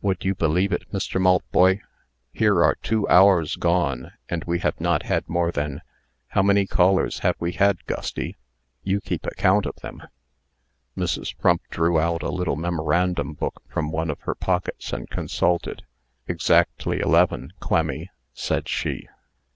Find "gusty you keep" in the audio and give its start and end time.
7.84-9.26